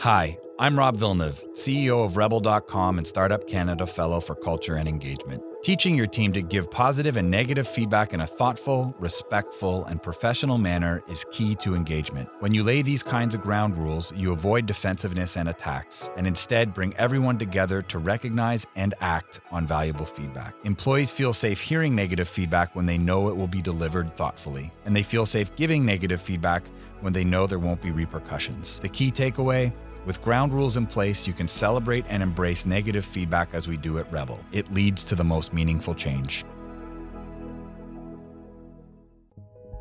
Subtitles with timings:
[0.00, 5.42] Hi, I'm Rob Villeneuve, CEO of Rebel.com and Startup Canada Fellow for Culture and Engagement.
[5.64, 10.58] Teaching your team to give positive and negative feedback in a thoughtful, respectful, and professional
[10.58, 12.28] manner is key to engagement.
[12.38, 16.74] When you lay these kinds of ground rules, you avoid defensiveness and attacks, and instead
[16.74, 20.54] bring everyone together to recognize and act on valuable feedback.
[20.62, 24.94] Employees feel safe hearing negative feedback when they know it will be delivered thoughtfully, and
[24.94, 26.62] they feel safe giving negative feedback
[27.00, 28.78] when they know there won't be repercussions.
[28.78, 29.72] The key takeaway
[30.06, 33.98] with ground rules in place, you can celebrate and embrace negative feedback as we do
[33.98, 34.40] at Rebel.
[34.52, 36.44] It leads to the most meaningful change.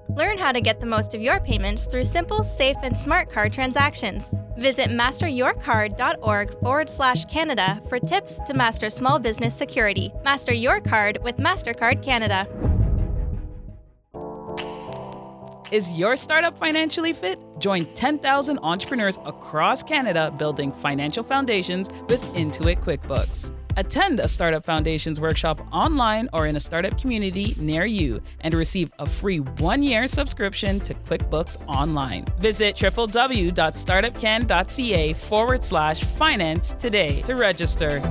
[0.10, 3.54] Learn how to get the most of your payments through simple, safe, and smart card
[3.54, 4.36] transactions.
[4.58, 10.12] Visit masteryourcard.org forward slash Canada for tips to master small business security.
[10.26, 12.46] Master your card with MasterCard Canada.
[15.72, 17.40] Is your startup financially fit?
[17.60, 23.54] Join 10,000 entrepreneurs across Canada building financial foundations with Intuit QuickBooks.
[23.78, 28.92] Attend a Startup Foundations workshop online or in a startup community near you and receive
[29.00, 32.26] a free one year subscription to QuickBooks Online.
[32.38, 38.02] Visit www.startupcan.ca forward slash finance today to register.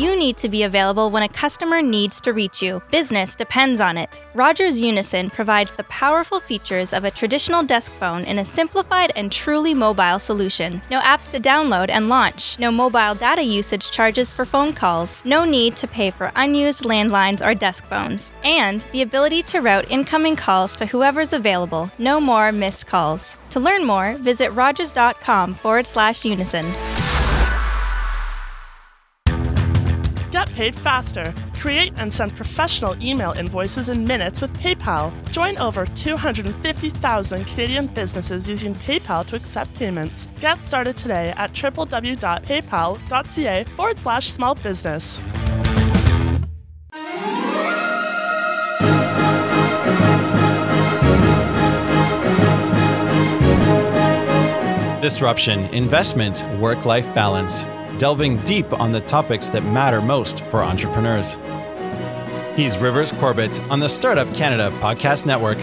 [0.00, 2.80] You need to be available when a customer needs to reach you.
[2.90, 4.22] Business depends on it.
[4.32, 9.30] Rogers Unison provides the powerful features of a traditional desk phone in a simplified and
[9.30, 10.80] truly mobile solution.
[10.90, 12.58] No apps to download and launch.
[12.58, 15.22] No mobile data usage charges for phone calls.
[15.26, 18.32] No need to pay for unused landlines or desk phones.
[18.42, 21.92] And the ability to route incoming calls to whoever's available.
[21.98, 23.38] No more missed calls.
[23.50, 26.72] To learn more, visit rogers.com forward slash unison.
[30.40, 31.34] Get paid faster.
[31.58, 35.12] Create and send professional email invoices in minutes with PayPal.
[35.30, 40.28] Join over 250,000 Canadian businesses using PayPal to accept payments.
[40.40, 45.20] Get started today at www.paypal.ca forward slash small business.
[55.02, 57.62] Disruption, investment, work life balance
[58.00, 61.36] delving deep on the topics that matter most for entrepreneurs.
[62.56, 65.58] He's Rivers Corbett on the Startup Canada Podcast Network.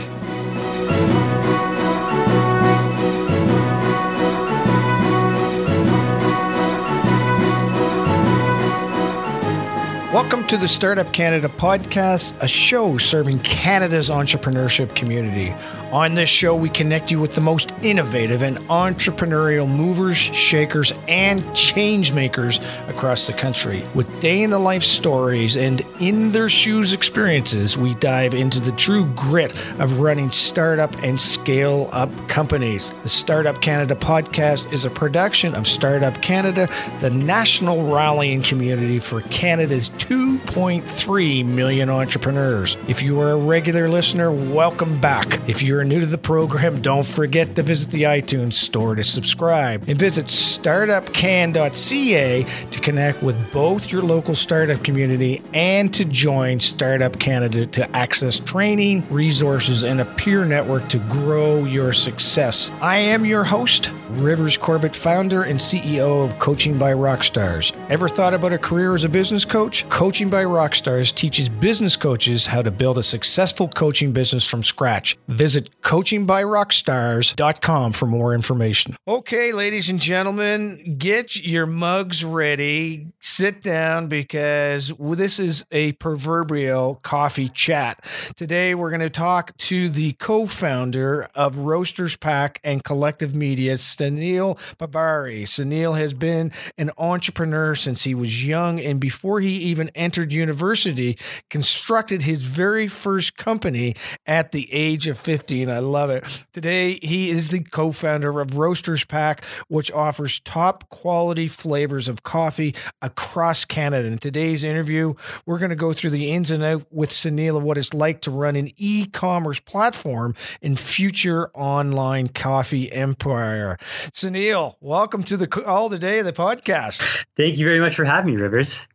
[10.13, 15.55] Welcome to the Startup Canada podcast, a show serving Canada's entrepreneurship community.
[15.91, 21.55] On this show, we connect you with the most innovative and entrepreneurial movers, shakers, and
[21.55, 22.59] change makers
[22.89, 23.85] across the country.
[23.95, 28.73] With day in the life stories and in their shoes experiences, we dive into the
[28.73, 32.91] true grit of running startup and scale up companies.
[33.03, 36.67] The Startup Canada podcast is a production of Startup Canada,
[36.99, 42.75] the national rallying community for Canada's 2.3 million entrepreneurs.
[42.89, 45.39] If you are a regular listener, welcome back.
[45.47, 49.83] If you're new to the program, don't forget to visit the iTunes store to subscribe
[49.87, 57.17] and visit startupcan.ca to connect with both your local startup community and to join Startup
[57.19, 62.71] Canada to access training, resources, and a peer network to grow your success.
[62.81, 67.73] I am your host, Rivers Corbett, founder and CEO of Coaching by Rockstars.
[67.89, 69.87] Ever thought about a career as a business coach?
[69.89, 75.17] Coaching by Rockstars teaches business coaches how to build a successful coaching business from scratch.
[75.27, 78.95] Visit coachingbyrockstars.com for more information.
[79.07, 83.07] Okay, ladies and gentlemen, get your mugs ready.
[83.19, 88.03] Sit down because this is a proverbial coffee chat.
[88.35, 93.75] Today, we're going to talk to the co founder of Roasters Pack and Collective Media,
[93.75, 95.43] Suneal Pabari.
[95.43, 101.17] Suneal has been an entrepreneur since he was young and before he even entered university,
[101.49, 103.95] constructed his very first company
[104.25, 105.17] at the age of
[105.65, 105.75] 15.
[105.75, 106.23] I love it.
[106.53, 112.23] Today, he is the co founder of Roasters Pack, which offers top quality flavors of
[112.23, 114.07] coffee across Canada.
[114.07, 115.13] In today's interview,
[115.45, 118.21] we're going to go through the ins and outs with Suneal of what it's like
[118.21, 123.77] to run an e commerce platform in future online coffee empire.
[124.11, 127.25] Suneal, welcome to the All Today, the podcast.
[127.35, 128.87] Thank you very much for having me, Rivers.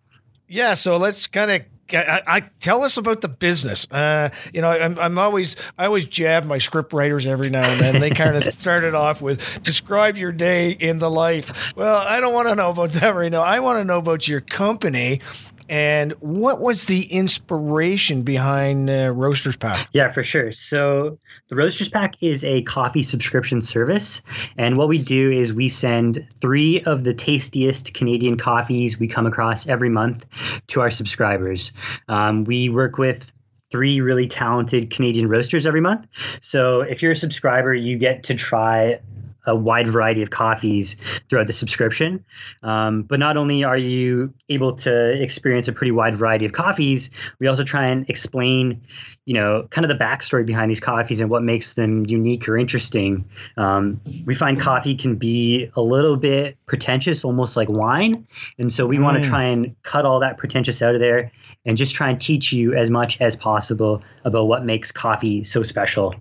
[0.46, 1.62] Yeah, so let's kind of
[1.94, 3.90] I, I, tell us about the business.
[3.90, 7.80] Uh, you know, I'm, I'm always I always jab my script writers every now and
[7.80, 8.00] then.
[8.00, 11.74] They kind of started off with describe your day in the life.
[11.76, 13.42] Well, I don't want to know about that right now.
[13.42, 15.20] I want to know about your company
[15.68, 19.88] And what was the inspiration behind uh, Roasters Pack?
[19.92, 20.52] Yeah, for sure.
[20.52, 21.18] So
[21.52, 24.22] the Roasters Pack is a coffee subscription service.
[24.56, 29.26] And what we do is we send three of the tastiest Canadian coffees we come
[29.26, 30.24] across every month
[30.68, 31.74] to our subscribers.
[32.08, 33.30] Um, we work with
[33.70, 36.06] three really talented Canadian roasters every month.
[36.40, 39.00] So if you're a subscriber, you get to try
[39.46, 40.94] a wide variety of coffees
[41.28, 42.24] throughout the subscription.
[42.62, 47.10] Um, but not only are you able to experience a pretty wide variety of coffees,
[47.38, 48.82] we also try and explain,
[49.24, 52.56] you know, kind of the backstory behind these coffees and what makes them unique or
[52.56, 53.28] interesting.
[53.56, 58.26] Um, we find coffee can be a little bit pretentious, almost like wine.
[58.58, 59.02] And so we mm.
[59.02, 61.32] want to try and cut all that pretentious out of there
[61.64, 65.62] and just try and teach you as much as possible about what makes coffee so
[65.62, 66.14] special.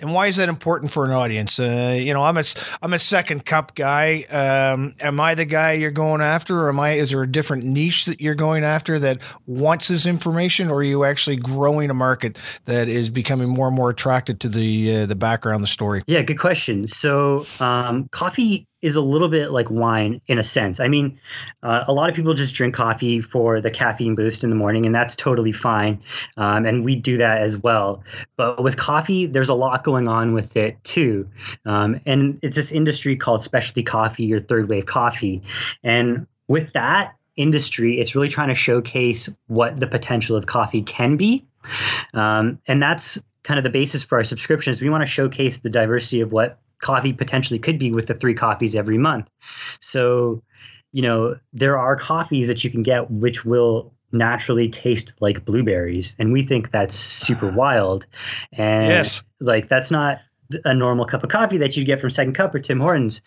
[0.00, 1.58] And why is that important for an audience?
[1.58, 2.44] Uh, you know, I'm a
[2.80, 4.22] I'm a second cup guy.
[4.30, 6.92] Um, am I the guy you're going after, or am I?
[6.92, 10.82] Is there a different niche that you're going after that wants this information, or are
[10.84, 15.06] you actually growing a market that is becoming more and more attracted to the uh,
[15.06, 16.02] the background, the story?
[16.06, 16.86] Yeah, good question.
[16.86, 20.78] So, um, coffee is a little bit like wine in a sense.
[20.78, 21.18] I mean,
[21.62, 24.86] uh, a lot of people just drink coffee for the caffeine boost in the morning,
[24.86, 26.00] and that's totally fine.
[26.36, 28.02] Um, and we do that as well.
[28.36, 31.28] But with coffee, there's a lot going on with it too.
[31.64, 35.42] Um, and it's this industry called specialty coffee or third wave coffee.
[35.82, 41.16] And with that industry, it's really trying to showcase what the potential of coffee can
[41.16, 41.44] be.
[42.14, 44.82] Um, and that's kind of the basis for our subscriptions.
[44.82, 48.34] We want to showcase the diversity of what coffee potentially could be with the three
[48.34, 49.28] coffees every month.
[49.80, 50.42] So,
[50.92, 56.16] you know, there are coffees that you can get which will naturally taste like blueberries.
[56.18, 57.54] And we think that's super ah.
[57.54, 58.06] wild.
[58.52, 59.22] And yes.
[59.40, 60.20] like that's not
[60.64, 63.20] a normal cup of coffee that you get from Second Cup or Tim Hortons.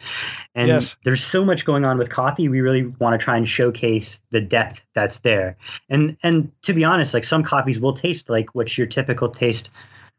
[0.56, 0.98] And yes.
[1.04, 2.50] there's so much going on with coffee.
[2.50, 5.56] We really want to try and showcase the depth that's there.
[5.90, 9.72] And and to be honest, like some coffees will taste like what your typical taste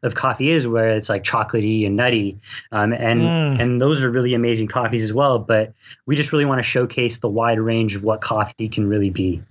[0.03, 2.37] of coffee is, where it's like chocolatey and nutty,
[2.71, 3.59] um, and mm.
[3.59, 5.39] and those are really amazing coffees as well.
[5.39, 5.73] But
[6.05, 9.41] we just really want to showcase the wide range of what coffee can really be.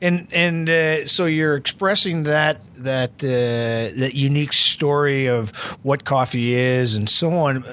[0.00, 5.50] And and uh, so you're expressing that that uh, that unique story of
[5.82, 7.64] what coffee is and so on,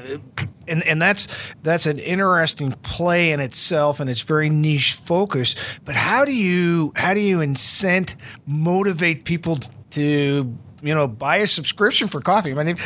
[0.68, 1.28] and and that's
[1.62, 5.60] that's an interesting play in itself, and it's very niche focused.
[5.86, 8.16] But how do you how do you incent
[8.48, 9.60] motivate people
[9.92, 12.54] to you know, buy a subscription for coffee.
[12.54, 12.78] I mean,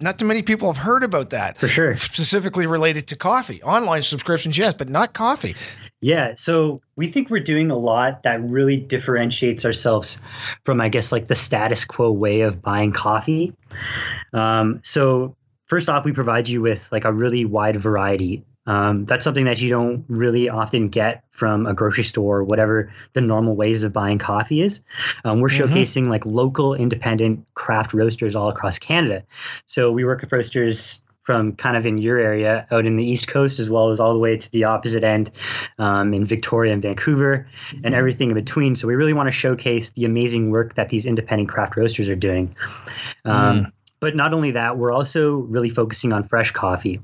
[0.00, 1.58] not too many people have heard about that.
[1.58, 1.94] For sure.
[1.94, 3.62] Specifically related to coffee.
[3.62, 5.54] Online subscriptions, yes, but not coffee.
[6.00, 6.34] Yeah.
[6.36, 10.20] So we think we're doing a lot that really differentiates ourselves
[10.64, 13.52] from, I guess, like the status quo way of buying coffee.
[14.32, 19.24] Um, so, first off, we provide you with like a really wide variety um, that's
[19.24, 23.54] something that you don't really often get from a grocery store or whatever the normal
[23.54, 24.82] ways of buying coffee is.
[25.24, 25.72] Um, we're mm-hmm.
[25.72, 29.22] showcasing like local independent craft roasters all across Canada.
[29.66, 33.26] So we work with roasters from kind of in your area out in the East
[33.26, 35.32] Coast, as well as all the way to the opposite end
[35.78, 37.48] um, in Victoria and Vancouver
[37.82, 38.76] and everything in between.
[38.76, 42.14] So we really want to showcase the amazing work that these independent craft roasters are
[42.14, 42.54] doing.
[43.24, 43.72] Um, mm.
[43.98, 47.00] But not only that, we're also really focusing on fresh coffee.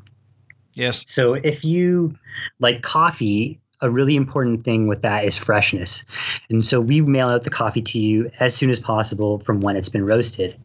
[0.75, 1.05] Yes.
[1.07, 2.17] So if you
[2.61, 6.05] like coffee, a really important thing with that is freshness.
[6.49, 9.77] And so we mail out the coffee to you as soon as possible from when
[9.77, 10.57] it's been roasted.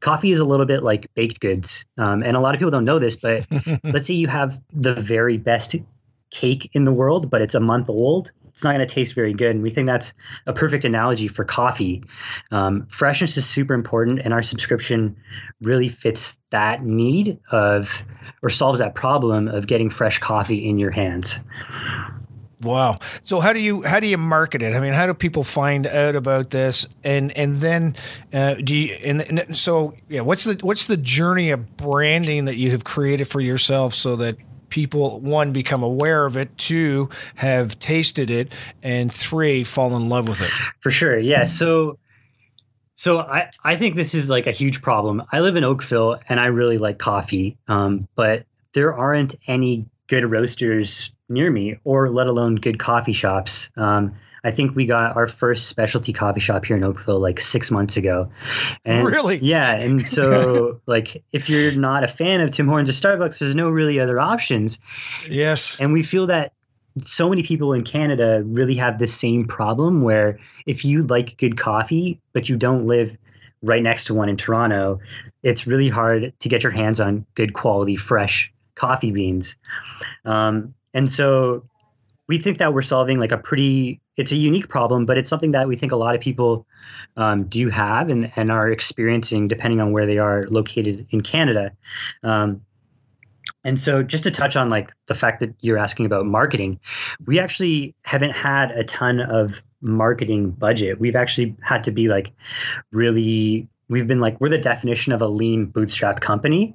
[0.00, 1.84] Coffee is a little bit like baked goods.
[1.98, 3.46] Um, and a lot of people don't know this, but
[3.84, 5.74] let's say you have the very best
[6.30, 8.30] cake in the world, but it's a month old.
[8.54, 9.50] It's not going to taste very good.
[9.50, 10.14] And we think that's
[10.46, 12.04] a perfect analogy for coffee.
[12.52, 15.16] Um, freshness is super important, and our subscription
[15.60, 18.04] really fits that need of
[18.42, 21.40] or solves that problem of getting fresh coffee in your hands.
[22.62, 23.00] Wow.
[23.24, 24.72] So how do you how do you market it?
[24.72, 26.86] I mean, how do people find out about this?
[27.02, 27.96] And and then
[28.32, 32.56] uh, do you and, and so yeah, what's the what's the journey of branding that
[32.56, 34.36] you have created for yourself so that
[34.74, 38.52] people one become aware of it, two have tasted it,
[38.82, 40.50] and three fall in love with it?
[40.80, 41.16] For sure.
[41.16, 41.44] Yeah.
[41.44, 41.96] So
[42.96, 45.22] so I, I think this is like a huge problem.
[45.30, 50.24] I live in Oakville and I really like coffee, um, but there aren't any good
[50.24, 53.70] roasters near me, or let alone good coffee shops.
[53.76, 57.70] Um, I think we got our first specialty coffee shop here in Oakville like six
[57.70, 58.30] months ago.
[58.84, 59.38] And really?
[59.38, 59.74] Yeah.
[59.74, 63.70] And so, like, if you're not a fan of Tim Hortons or Starbucks, there's no
[63.70, 64.78] really other options.
[65.28, 65.76] Yes.
[65.80, 66.52] And we feel that
[67.02, 71.56] so many people in Canada really have the same problem where if you like good
[71.56, 73.16] coffee, but you don't live
[73.62, 75.00] right next to one in Toronto,
[75.42, 79.56] it's really hard to get your hands on good quality, fresh coffee beans.
[80.24, 81.64] Um, and so
[82.26, 85.52] we think that we're solving like a pretty it's a unique problem, but it's something
[85.52, 86.66] that we think a lot of people
[87.16, 91.72] um, do have and, and are experiencing depending on where they are located in Canada.
[92.22, 92.62] Um,
[93.64, 96.78] and so just to touch on like the fact that you're asking about marketing,
[97.26, 101.00] we actually haven't had a ton of marketing budget.
[101.00, 102.32] We've actually had to be like
[102.92, 106.74] really we've been like we're the definition of a lean bootstrap company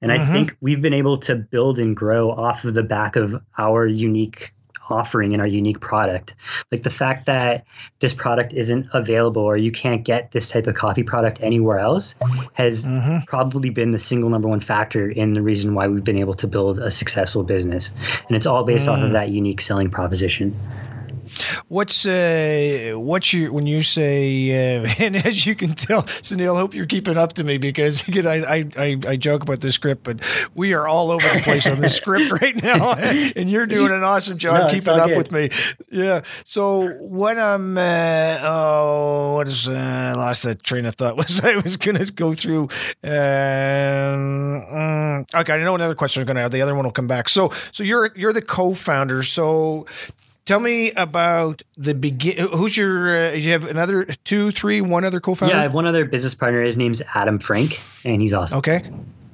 [0.00, 0.22] and mm-hmm.
[0.22, 3.86] i think we've been able to build and grow off of the back of our
[3.86, 4.54] unique
[4.90, 6.34] offering in our unique product.
[6.70, 7.64] Like the fact that
[8.00, 12.14] this product isn't available or you can't get this type of coffee product anywhere else
[12.54, 13.18] has mm-hmm.
[13.26, 16.46] probably been the single number one factor in the reason why we've been able to
[16.46, 17.92] build a successful business.
[18.28, 18.92] And it's all based mm.
[18.92, 19.12] off of mm.
[19.12, 20.58] that unique selling proposition.
[21.68, 26.74] What's uh, what's your when you say uh, and as you can tell, Suneal, hope
[26.74, 30.20] you're keeping up to me because again, I, I I joke about the script, but
[30.54, 34.04] we are all over the place on the script right now, and you're doing an
[34.04, 35.16] awesome job no, keeping up good.
[35.16, 35.50] with me.
[35.90, 36.22] Yeah.
[36.44, 41.16] So when I'm uh, oh, what is uh, I lost that train of thought.
[41.16, 42.64] Was I was going to go through?
[43.02, 43.10] Um,
[44.62, 46.52] mm, okay, I know another question is going to have.
[46.52, 47.28] The other one will come back.
[47.28, 49.22] So so you're you're the co-founder.
[49.22, 49.86] So
[50.46, 52.46] Tell me about the begin.
[52.46, 53.30] Who's your?
[53.30, 55.52] Uh, you have another two, three, one other co-founder.
[55.52, 56.62] Yeah, I have one other business partner.
[56.62, 58.58] His name's Adam Frank, and he's awesome.
[58.58, 58.88] Okay.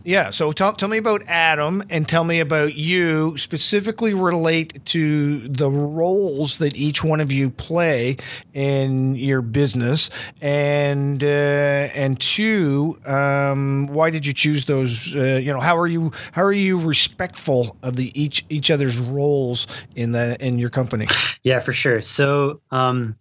[0.05, 0.31] Yeah.
[0.31, 5.71] So tell, tell me about Adam and tell me about you specifically relate to the
[5.71, 8.17] roles that each one of you play
[8.53, 10.11] in your business.
[10.41, 15.15] And, uh, and two, um, why did you choose those?
[15.15, 18.99] Uh, you know, how are you, how are you respectful of the each, each other's
[18.99, 21.07] roles in the, in your company?
[21.43, 22.03] Yeah, for sure.
[22.03, 23.17] So, um,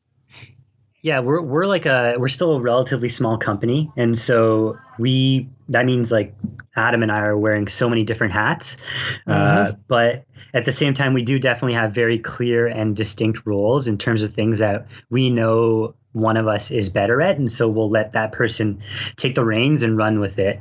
[1.01, 5.85] yeah, we're we're like a we're still a relatively small company, and so we that
[5.85, 6.35] means like
[6.75, 8.77] Adam and I are wearing so many different hats,
[9.25, 9.71] uh, mm-hmm.
[9.71, 13.87] uh, but at the same time, we do definitely have very clear and distinct roles
[13.87, 17.67] in terms of things that we know one of us is better at, and so
[17.67, 18.79] we'll let that person
[19.15, 20.59] take the reins and run with it.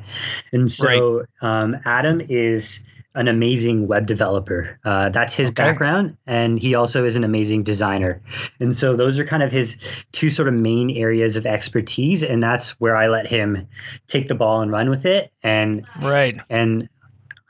[0.52, 1.62] And so right.
[1.62, 2.82] um, Adam is
[3.14, 4.79] an amazing web developer.
[4.85, 5.64] Uh, that's his okay.
[5.64, 8.23] background, and he also is an amazing designer.
[8.61, 9.76] And so those are kind of his
[10.12, 13.67] two sort of main areas of expertise, and that's where I let him
[14.07, 15.33] take the ball and run with it.
[15.43, 16.88] And right, and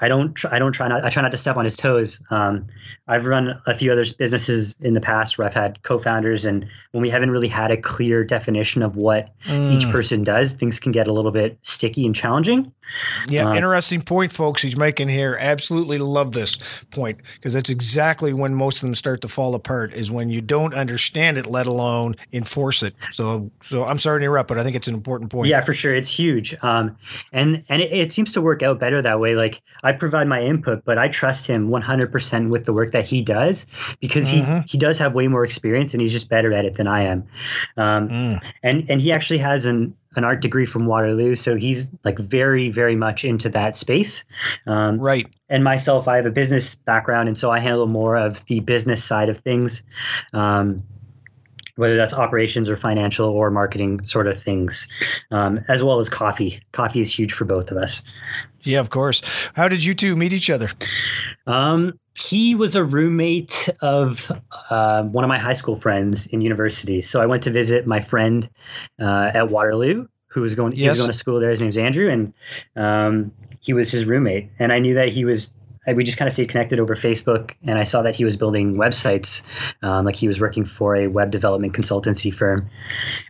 [0.00, 2.22] I don't try, I don't try not I try not to step on his toes.
[2.30, 2.66] Um,
[3.08, 7.02] I've run a few other businesses in the past where I've had co-founders, and when
[7.02, 9.72] we haven't really had a clear definition of what mm.
[9.72, 12.72] each person does, things can get a little bit sticky and challenging.
[13.28, 14.62] Yeah, uh, interesting point, folks.
[14.62, 15.36] He's making here.
[15.38, 16.56] Absolutely love this
[16.90, 19.92] point because that's exactly when most of them start to fall apart.
[19.92, 22.94] Is when you don't understand it, let alone enforce it.
[23.10, 25.48] So, so I'm sorry to interrupt, but I think it's an important point.
[25.48, 26.56] Yeah, for sure, it's huge.
[26.62, 26.96] Um,
[27.32, 29.34] and and it, it seems to work out better that way.
[29.34, 33.22] Like I provide my input, but I trust him 100% with the work that he
[33.22, 33.66] does
[34.00, 34.58] because mm-hmm.
[34.58, 37.02] he he does have way more experience and he's just better at it than I
[37.02, 37.24] am.
[37.76, 38.42] Um, mm.
[38.62, 42.68] And and he actually has an an art degree from Waterloo, so he's like very,
[42.70, 44.24] very much into that space.
[44.66, 45.26] Um, right.
[45.48, 49.04] And myself, I have a business background, and so I handle more of the business
[49.04, 49.82] side of things.
[50.32, 50.82] Um,
[51.76, 54.86] whether that's operations or financial or marketing sort of things,
[55.30, 56.60] um, as well as coffee.
[56.72, 58.02] Coffee is huge for both of us.
[58.62, 59.22] Yeah, of course.
[59.54, 60.70] How did you two meet each other?
[61.46, 64.30] Um, he was a roommate of
[64.68, 67.00] uh, one of my high school friends in university.
[67.02, 68.48] So I went to visit my friend
[69.00, 70.72] uh, at Waterloo, who was going.
[70.72, 70.80] Yes.
[70.80, 71.50] He was going to school there.
[71.50, 72.32] His name's Andrew, and
[72.76, 74.50] um, he was his roommate.
[74.58, 75.52] And I knew that he was
[75.94, 78.74] we just kind of stayed connected over Facebook, and I saw that he was building
[78.74, 79.42] websites,
[79.82, 82.68] um, like he was working for a web development consultancy firm.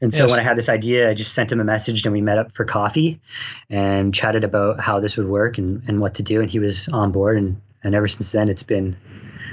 [0.03, 0.31] And so yes.
[0.31, 2.53] when I had this idea, I just sent him a message, and we met up
[2.53, 3.21] for coffee,
[3.69, 6.89] and chatted about how this would work and, and what to do, and he was
[6.89, 8.97] on board, and and ever since then, it's been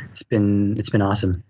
[0.09, 1.43] it's been it's been awesome.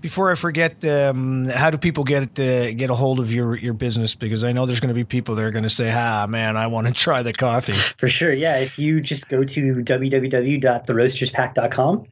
[0.00, 3.72] Before I forget, um, how do people get uh, get a hold of your your
[3.74, 4.14] business?
[4.14, 6.56] Because I know there's going to be people that are going to say, "Ah, man,
[6.56, 8.58] I want to try the coffee." For sure, yeah.
[8.58, 12.06] If you just go to www.theroasterspack.com,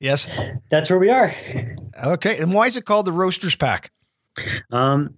[0.00, 0.28] yes,
[0.68, 1.32] that's where we are.
[2.02, 3.90] Okay, and why is it called the Roasters Pack?
[4.70, 5.14] Um,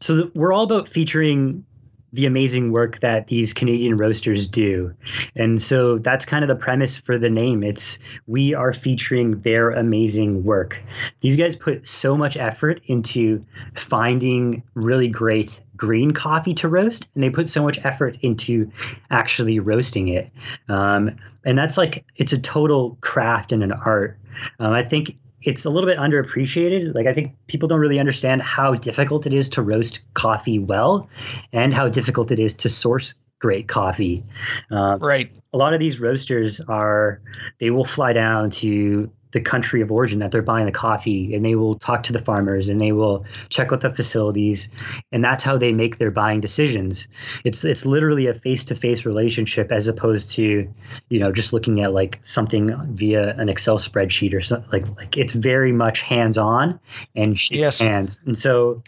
[0.00, 1.64] so we're all about featuring
[2.12, 4.94] the amazing work that these Canadian roasters do.
[5.36, 7.62] And so that's kind of the premise for the name.
[7.62, 10.82] It's we are featuring their amazing work.
[11.20, 17.22] These guys put so much effort into finding really great green coffee to roast, and
[17.22, 18.70] they put so much effort into
[19.10, 20.30] actually roasting it.
[20.68, 24.18] Um, and that's like, it's a total craft and an art.
[24.58, 26.94] Um, I think it's a little bit underappreciated.
[26.94, 31.08] Like I think people don't really understand how difficult it is to roast coffee well,
[31.52, 34.24] and how difficult it is to source great coffee.
[34.70, 35.30] Uh, right.
[35.52, 37.20] A lot of these roasters are
[37.60, 41.44] they will fly down to the country of origin that they're buying the coffee and
[41.44, 44.68] they will talk to the farmers and they will check out the facilities
[45.12, 47.08] and that's how they make their buying decisions.
[47.44, 50.68] It's it's literally a face-to-face relationship as opposed to
[51.10, 55.16] you know just looking at like something via an excel spreadsheet or something like like
[55.16, 56.80] it's very much hands-on
[57.14, 57.80] and yes.
[57.80, 58.20] hands.
[58.24, 58.82] And so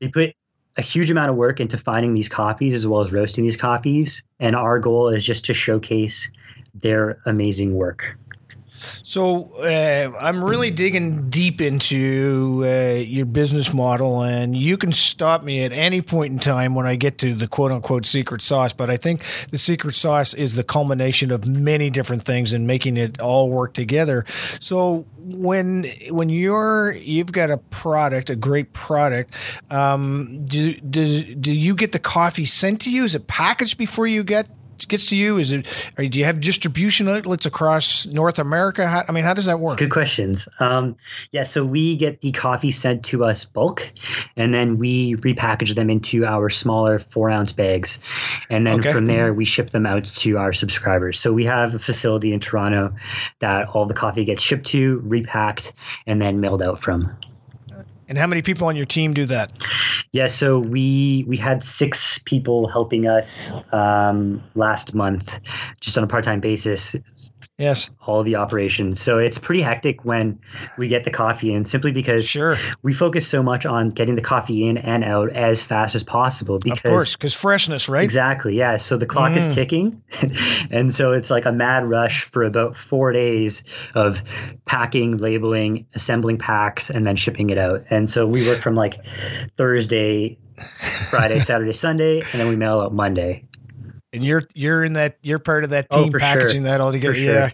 [0.00, 0.34] they put
[0.76, 4.22] a huge amount of work into finding these coffees as well as roasting these coffees
[4.40, 6.30] and our goal is just to showcase
[6.74, 8.18] their amazing work
[9.02, 15.42] so uh, I'm really digging deep into uh, your business model, and you can stop
[15.42, 18.72] me at any point in time when I get to the quote unquote secret sauce.
[18.72, 22.96] But I think the secret sauce is the culmination of many different things and making
[22.96, 24.24] it all work together.
[24.60, 29.34] So when when you're you've got a product, a great product,
[29.70, 33.04] um, do, do do you get the coffee sent to you?
[33.04, 34.46] Is it packaged before you get
[34.88, 35.38] gets to you?
[35.38, 35.66] Is it?
[35.96, 38.86] Do you have distribution outlets across North America?
[38.86, 39.78] How, I mean, how does that work?
[39.78, 40.48] Good questions.
[40.60, 40.96] Um,
[41.32, 43.92] yeah, so we get the coffee sent to us bulk,
[44.36, 48.00] and then we repackage them into our smaller four ounce bags,
[48.50, 48.92] and then okay.
[48.92, 51.18] from there we ship them out to our subscribers.
[51.18, 52.94] So we have a facility in Toronto
[53.40, 55.72] that all the coffee gets shipped to, repacked,
[56.06, 57.16] and then mailed out from.
[58.08, 59.50] And how many people on your team do that?
[60.12, 65.40] Yeah, so we we had six people helping us um, last month,
[65.80, 66.94] just on a part time basis.
[67.58, 67.88] Yes.
[68.06, 69.00] All the operations.
[69.00, 70.38] So it's pretty hectic when
[70.76, 72.58] we get the coffee in simply because sure.
[72.82, 76.58] we focus so much on getting the coffee in and out as fast as possible
[76.58, 78.04] because Of course, cuz freshness, right?
[78.04, 78.58] Exactly.
[78.58, 79.38] Yeah, so the clock mm.
[79.38, 80.02] is ticking.
[80.70, 84.22] and so it's like a mad rush for about 4 days of
[84.66, 87.84] packing, labeling, assembling packs and then shipping it out.
[87.88, 88.96] And so we work from like
[89.56, 90.36] Thursday,
[91.08, 93.44] Friday, Saturday, Sunday and then we mail out Monday
[94.12, 96.70] and you're you're in that you're part of that oh, team oh, packaging sure.
[96.70, 97.14] that all together.
[97.14, 97.34] Sure.
[97.34, 97.50] Yeah,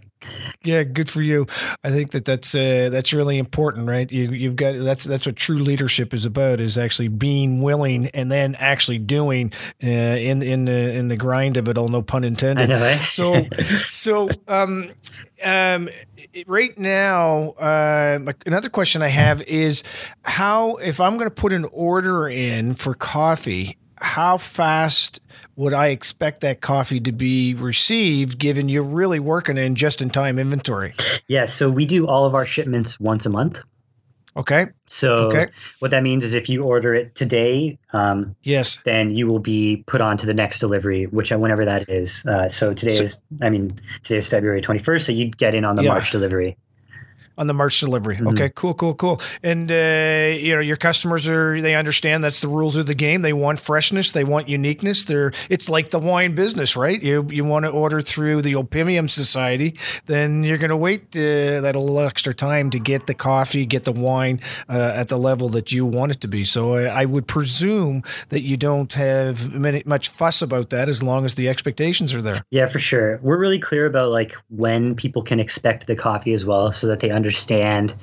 [0.63, 1.47] yeah, good for you.
[1.83, 4.11] I think that that's uh, that's really important, right?
[4.11, 8.31] You you've got that's that's what true leadership is about is actually being willing and
[8.31, 11.89] then actually doing uh, in in the in the grind of it all.
[11.89, 12.69] No pun intended.
[12.69, 13.03] Know, eh?
[13.05, 13.47] so
[13.85, 14.91] so um
[15.45, 15.89] um
[16.47, 19.83] right now, uh, another question I have is
[20.25, 25.21] how, if I'm going to put an order in for coffee, how fast
[25.57, 30.11] would I expect that coffee to be received given you're really working in just in
[30.11, 30.95] time inventory?
[31.29, 33.63] Yeah, so we do all of our shipments once a month.
[34.35, 34.67] Okay.
[34.87, 35.49] So okay.
[35.81, 39.85] what that means is if you order it today, um, yes, then you will be
[39.87, 42.25] put on to the next delivery, which whenever that is.
[42.25, 45.67] Uh, so today so, is, I mean, today is February 21st, so you'd get in
[45.67, 45.91] on the yeah.
[45.91, 46.57] March delivery
[47.39, 48.17] on the March delivery.
[48.17, 48.29] Mm-hmm.
[48.29, 49.21] Okay, cool, cool, cool.
[49.43, 53.23] And uh, you know, your customers are they understand that's the rules of the game.
[53.23, 55.05] They want freshness, they want uniqueness.
[55.05, 57.03] They're it's like the wine business, right?
[57.03, 61.61] You you want to order through the Opimian Society, then you're going to wait uh,
[61.61, 65.49] that little extra time to get the coffee, get the wine uh, at the level
[65.51, 66.45] that you want it to be.
[66.45, 71.03] So I, I would presume that you don't have many, much fuss about that as
[71.03, 72.45] long as the expectations are there.
[72.51, 73.19] Yeah, for sure.
[73.23, 77.01] We're really clear about like when people can expect the coffee as well, so that
[77.01, 77.95] they understand understand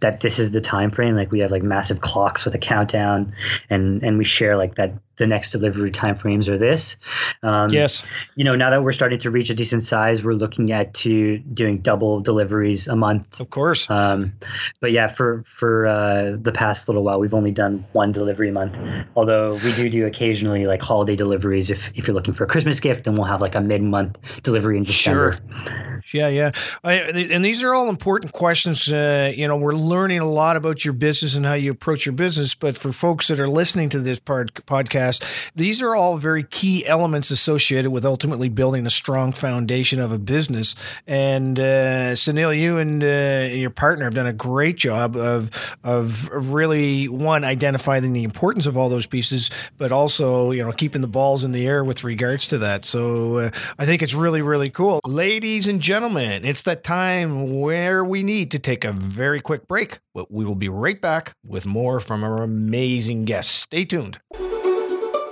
[0.00, 1.16] that this is the time frame.
[1.16, 3.32] Like we have like massive clocks with a countdown,
[3.70, 6.98] and and we share like that the next delivery time frames are this.
[7.42, 8.02] Um, yes.
[8.34, 11.38] You know, now that we're starting to reach a decent size, we're looking at to
[11.38, 13.40] doing double deliveries a month.
[13.40, 13.88] Of course.
[13.88, 14.34] Um,
[14.80, 18.52] but yeah, for for uh, the past little while, we've only done one delivery a
[18.52, 18.78] month.
[19.16, 21.70] Although we do do occasionally like holiday deliveries.
[21.70, 24.18] If if you're looking for a Christmas gift, then we'll have like a mid month
[24.42, 25.38] delivery in December.
[25.64, 26.02] Sure.
[26.12, 26.50] Yeah, yeah.
[26.84, 28.65] I, and these are all important questions.
[28.66, 32.14] Uh, you know, we're learning a lot about your business and how you approach your
[32.14, 32.54] business.
[32.54, 35.22] But for folks that are listening to this podcast,
[35.54, 40.18] these are all very key elements associated with ultimately building a strong foundation of a
[40.18, 40.74] business.
[41.06, 46.28] And uh, Suneal, you and uh, your partner have done a great job of of
[46.32, 51.08] really one identifying the importance of all those pieces, but also you know keeping the
[51.08, 52.84] balls in the air with regards to that.
[52.84, 58.04] So uh, I think it's really really cool, ladies and gentlemen it's that time where
[58.04, 59.98] we need to take a very quick break.
[60.14, 63.52] But we will be right back with more from our amazing guests.
[63.52, 64.20] Stay tuned.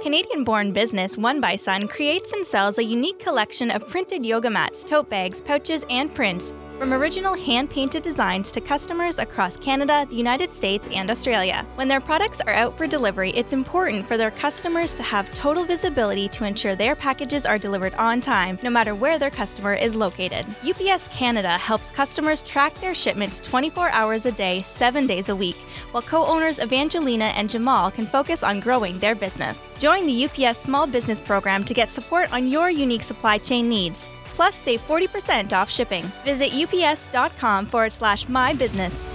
[0.02, 4.50] Canadian born business One by Sun creates and sells a unique collection of printed yoga
[4.50, 10.06] mats, tote bags, pouches, and prints from original hand painted designs to customers across Canada,
[10.10, 11.64] the United States, and Australia.
[11.76, 15.64] When their products are out for delivery, it's important for their customers to have total
[15.64, 19.94] visibility to ensure their packages are delivered on time, no matter where their customer is
[19.94, 20.44] located.
[20.68, 25.56] UPS Canada helps customers track their shipments 24 hours a day, 7 days a week,
[25.92, 29.74] while co owners Evangelina and Jamal can focus on growing their business.
[29.78, 34.06] Join the UPS Small Business Program to get support on your unique supply chain needs.
[34.34, 36.04] Plus save 40% off shipping.
[36.24, 39.08] Visit ups.com forward slash my business.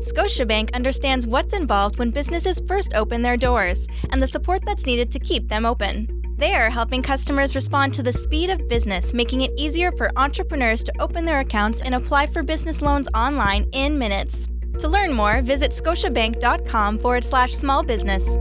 [0.00, 5.10] Scotiabank understands what's involved when businesses first open their doors and the support that's needed
[5.10, 6.08] to keep them open.
[6.36, 10.84] They are helping customers respond to the speed of business, making it easier for entrepreneurs
[10.84, 14.48] to open their accounts and apply for business loans online in minutes.
[14.78, 18.36] To learn more, visit scotiabank.com forward slash small business.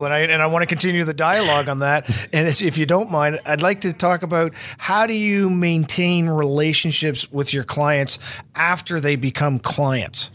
[0.00, 2.08] And I, and I want to continue the dialogue on that.
[2.32, 7.30] And if you don't mind, I'd like to talk about how do you maintain relationships
[7.30, 8.18] with your clients
[8.54, 10.30] after they become clients?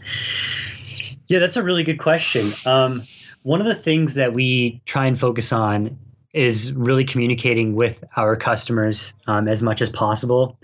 [1.26, 2.52] Yeah, that's a really good question.
[2.64, 3.02] Um,
[3.42, 5.98] one of the things that we try and focus on
[6.36, 10.58] is really communicating with our customers um, as much as possible.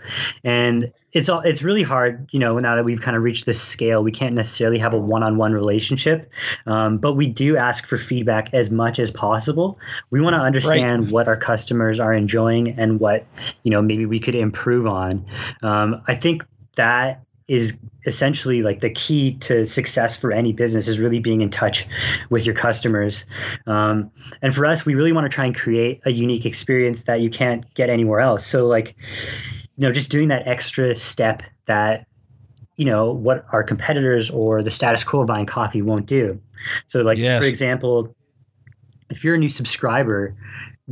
[0.44, 3.60] And it's all it's really hard you know now that we've kind of reached this
[3.60, 6.30] scale we can't necessarily have a one-on-one relationship
[6.64, 11.04] um, but we do ask for feedback as much as possible we want to understand
[11.04, 11.12] right.
[11.12, 13.26] what our customers are enjoying and what
[13.62, 15.22] you know maybe we could improve on
[15.62, 16.42] um, i think
[16.76, 21.50] that is essentially like the key to success for any business is really being in
[21.50, 21.86] touch
[22.30, 23.24] with your customers
[23.66, 24.10] um,
[24.42, 27.28] and for us we really want to try and create a unique experience that you
[27.28, 28.96] can't get anywhere else so like
[29.76, 32.06] you know, just doing that extra step that,
[32.76, 36.40] you know, what our competitors or the status quo buying coffee won't do.
[36.86, 37.42] So, like, yes.
[37.42, 38.14] for example,
[39.10, 40.34] if you're a new subscriber,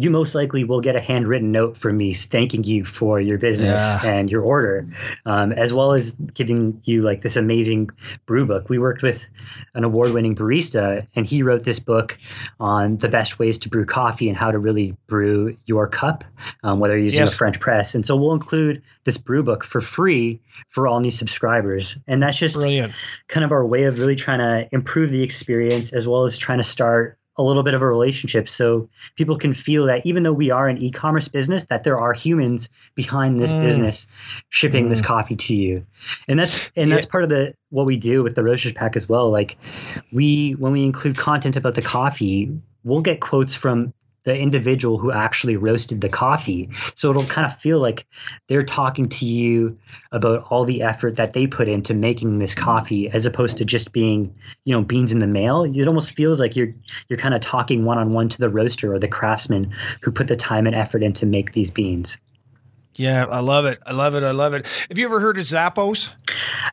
[0.00, 3.82] you most likely will get a handwritten note from me thanking you for your business
[4.02, 4.10] yeah.
[4.10, 4.88] and your order,
[5.26, 7.90] um, as well as giving you like this amazing
[8.24, 8.70] brew book.
[8.70, 9.28] We worked with
[9.74, 12.16] an award-winning barista, and he wrote this book
[12.58, 16.24] on the best ways to brew coffee and how to really brew your cup,
[16.62, 17.34] um, whether you're using yes.
[17.34, 17.94] a French press.
[17.94, 22.38] And so we'll include this brew book for free for all new subscribers, and that's
[22.38, 22.94] just Brilliant.
[23.28, 26.58] kind of our way of really trying to improve the experience as well as trying
[26.58, 30.32] to start a little bit of a relationship so people can feel that even though
[30.32, 33.64] we are an e-commerce business that there are humans behind this mm.
[33.64, 34.06] business
[34.50, 34.88] shipping mm.
[34.90, 35.84] this coffee to you
[36.28, 39.08] and that's and that's part of the what we do with the roasters pack as
[39.08, 39.56] well like
[40.12, 45.12] we when we include content about the coffee we'll get quotes from the individual who
[45.12, 46.68] actually roasted the coffee.
[46.94, 48.06] So it'll kind of feel like
[48.48, 49.78] they're talking to you
[50.12, 53.92] about all the effort that they put into making this coffee as opposed to just
[53.92, 55.62] being, you know, beans in the mail.
[55.64, 56.74] It almost feels like you're
[57.08, 60.28] you're kind of talking one on one to the roaster or the craftsman who put
[60.28, 62.18] the time and effort in to make these beans.
[62.96, 63.78] Yeah, I love it.
[63.86, 64.22] I love it.
[64.22, 64.66] I love it.
[64.88, 66.10] Have you ever heard of Zappos?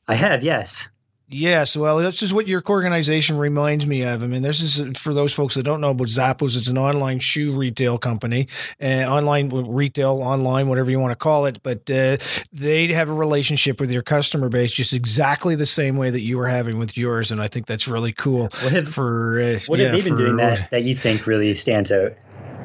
[0.08, 0.90] I have, yes.
[1.30, 4.24] Yes, well, this is what your organization reminds me of.
[4.24, 6.56] I mean, this is for those folks that don't know about Zappos.
[6.56, 8.48] It's an online shoe retail company,
[8.82, 11.62] uh, online retail, online, whatever you want to call it.
[11.64, 12.16] But uh,
[12.54, 16.38] they have a relationship with your customer base just exactly the same way that you
[16.38, 18.44] were having with yours, and I think that's really cool.
[18.62, 21.28] What have, for uh, what yeah, have they been for, doing that that you think
[21.28, 22.14] really stands out?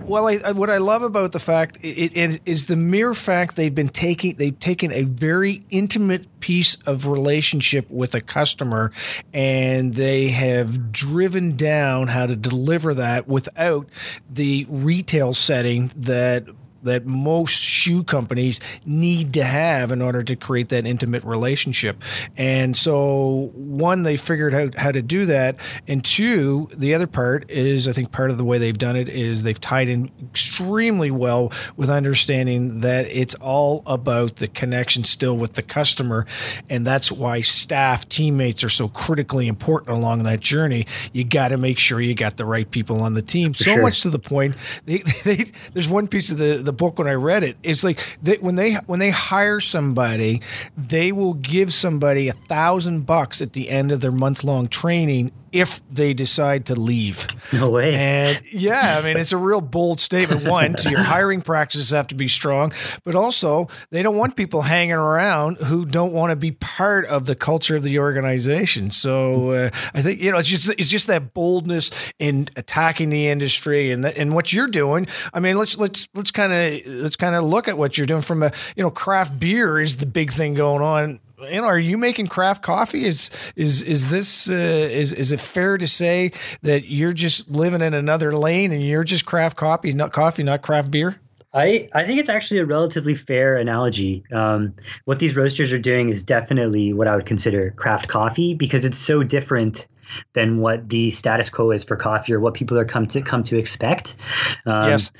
[0.05, 3.57] Well, I, I, what I love about the fact it, it is the mere fact
[3.57, 8.93] they've been taking they've taken a very intimate piece of relationship with a customer,
[9.33, 13.89] and they have driven down how to deliver that without
[14.29, 16.47] the retail setting that
[16.83, 22.03] that most shoe companies need to have in order to create that intimate relationship.
[22.37, 25.57] And so, one, they figured out how to do that.
[25.89, 29.09] And two, the other part is I think part of the way they've done it
[29.09, 35.37] is they've tied in extremely well with understanding that it's all about the connection still
[35.37, 36.27] with the customer.
[36.69, 40.87] And that's why staff, teammates are so critically important along that journey.
[41.13, 43.53] You got to make sure you got the right people on the team.
[43.53, 43.83] For so sure.
[43.83, 47.09] much to the point, they, they, there's one piece of the, the the book when
[47.09, 47.57] I read it.
[47.63, 50.41] It's like they, when they when they hire somebody,
[50.77, 55.33] they will give somebody a thousand bucks at the end of their month long training
[55.53, 57.27] if they decide to leave.
[57.53, 57.95] No way.
[57.95, 60.47] And yeah, I mean, it's a real bold statement.
[60.49, 62.73] One, to your hiring practices have to be strong,
[63.05, 67.27] but also they don't want people hanging around who don't want to be part of
[67.27, 68.91] the culture of the organization.
[68.91, 73.29] So uh, I think you know it's just it's just that boldness in attacking the
[73.29, 75.07] industry and that, and what you're doing.
[75.35, 78.23] I mean, let's let's let's kind of let's kind of look at what you're doing
[78.23, 81.79] from a you know craft beer is the big thing going on you know, are
[81.79, 83.05] you making craft coffee?
[83.05, 87.81] Is is is this uh, is is it fair to say that you're just living
[87.81, 91.17] in another lane and you're just craft coffee, not coffee, not craft beer?
[91.55, 94.25] I, I think it's actually a relatively fair analogy.
[94.33, 94.75] Um,
[95.05, 98.99] what these roasters are doing is definitely what I would consider craft coffee because it's
[98.99, 99.87] so different
[100.33, 103.43] than what the status quo is for coffee or what people are come to come
[103.45, 104.17] to expect.
[104.65, 105.11] Um, yes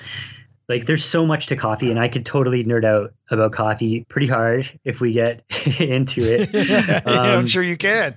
[0.73, 4.27] like there's so much to coffee and i could totally nerd out about coffee pretty
[4.27, 5.45] hard if we get
[5.81, 8.17] into it um, yeah, i'm sure you can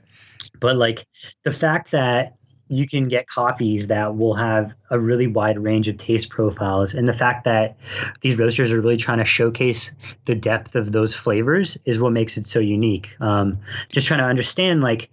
[0.60, 1.06] but like
[1.44, 2.36] the fact that
[2.68, 6.96] you can get coffees that will have a really wide range of taste profiles.
[6.96, 7.78] And the fact that
[8.22, 12.38] these roasters are really trying to showcase the depth of those flavors is what makes
[12.38, 13.16] it so unique.
[13.20, 15.12] Um, just trying to understand, like,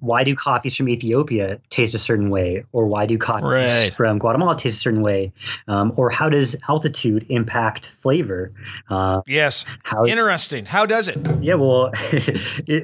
[0.00, 3.94] why do coffees from Ethiopia taste a certain way, or why do coffees Right.
[3.96, 5.32] from Guatemala taste a certain way,
[5.68, 8.52] um, or how does altitude impact flavor?
[8.90, 9.64] Uh, Yes.
[9.84, 10.66] how Interesting.
[10.66, 11.18] How does it?
[11.40, 11.90] yeah, well,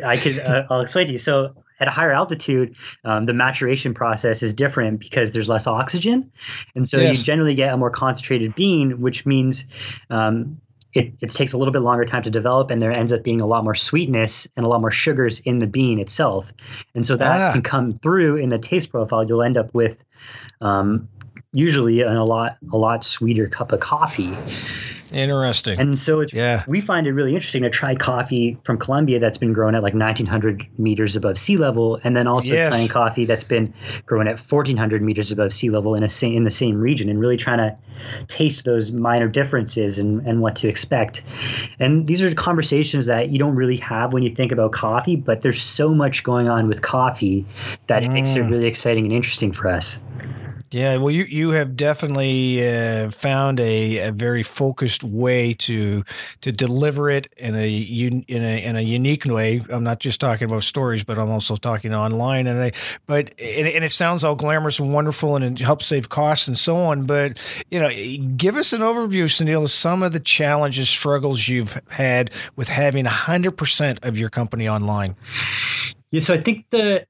[0.04, 0.38] I could.
[0.38, 1.18] Uh, I'll explain to you.
[1.18, 6.30] So, at a higher altitude, um, the maturation process is different because there's less oxygen,
[6.76, 7.18] and so Yes.
[7.18, 9.64] you generally get a more concentrated bean, which means
[10.10, 10.60] um,
[10.94, 13.40] it, it takes a little bit longer time to develop, and there ends up being
[13.40, 16.52] a lot more sweetness and a lot more sugars in the bean itself,
[16.94, 17.52] and so that Ah.
[17.52, 19.24] can come through in the taste profile.
[19.24, 19.96] You'll end up with.
[20.60, 21.08] Um,
[21.54, 24.34] usually a lot a lot sweeter cup of coffee
[25.12, 25.78] Interesting.
[25.78, 26.62] and so it's Yeah.
[26.66, 29.94] we find it really interesting to try coffee from Colombia that's been grown at like
[29.94, 32.74] 1900 meters above sea level, and then also Yes.
[32.74, 33.72] trying coffee that's been
[34.06, 37.20] grown at 1400 meters above sea level in a sa- in the same region, and
[37.20, 37.76] really trying to
[38.28, 41.22] taste those minor differences and, and what to expect.
[41.78, 45.42] And these are conversations that you don't really have when you think about coffee, but
[45.42, 47.44] there's so much going on with coffee
[47.88, 48.50] that it makes it Mm.
[48.50, 50.00] really exciting and interesting for us.
[50.72, 56.02] Yeah, well, you you have definitely uh, found a, a very focused way to
[56.40, 59.60] to deliver it in a in a in a unique way.
[59.68, 62.46] I'm not just talking about stories, but I'm also talking online.
[62.46, 62.72] And I,
[63.06, 66.56] but and, and it sounds all glamorous and wonderful, and it helps save costs and
[66.56, 67.04] so on.
[67.04, 67.38] But
[67.70, 67.90] you know,
[68.38, 73.04] give us an overview, Suneal, of some of the challenges, struggles you've had with having
[73.04, 75.16] 100 percent of your company online.
[76.12, 77.06] Yeah, so I think the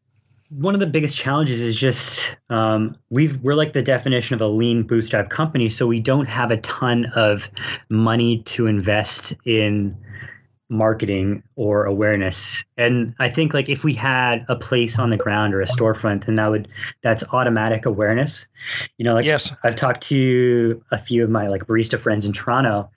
[0.58, 4.46] one of the biggest challenges is just um, we've we're like the definition of a
[4.46, 7.50] lean bootstrap company, so we don't have a ton of
[7.88, 9.96] money to invest in
[10.68, 12.64] marketing or awareness.
[12.76, 16.24] And I think like if we had a place on the ground or a storefront,
[16.26, 16.68] then that would
[17.02, 18.46] that's automatic awareness.
[18.98, 19.52] You know, like Yes.
[19.64, 22.90] I've talked to a few of my like barista friends in Toronto,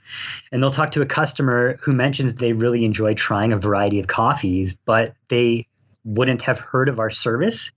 [0.52, 4.08] and they'll talk to a customer who mentions they really enjoy trying a variety of
[4.08, 5.68] coffees, but they
[6.06, 7.72] wouldn't have heard of our service.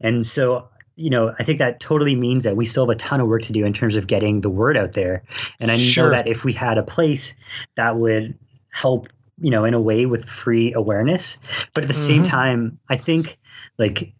[0.00, 3.20] And so, you know, I think that totally means that we still have a ton
[3.20, 5.22] of work to do in terms of getting the word out there.
[5.60, 6.04] And I Sure.
[6.04, 7.36] know that if we had a place
[7.76, 8.36] that would
[8.70, 9.08] help,
[9.40, 11.38] you know, in a way with free awareness,
[11.74, 12.28] but at the same Mhm.
[12.28, 13.38] time, I think
[13.78, 14.12] like